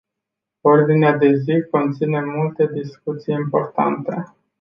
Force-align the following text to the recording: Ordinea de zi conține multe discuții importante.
Ordinea 0.61 1.17
de 1.17 1.35
zi 1.35 1.65
conține 1.71 2.21
multe 2.25 2.67
discuții 2.73 3.33
importante. 3.33 4.33